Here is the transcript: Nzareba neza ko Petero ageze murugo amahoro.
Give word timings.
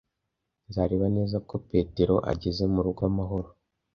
Nzareba 0.69 1.07
neza 1.17 1.37
ko 1.47 1.55
Petero 1.69 2.15
ageze 2.31 2.63
murugo 2.73 3.01
amahoro. 3.11 3.49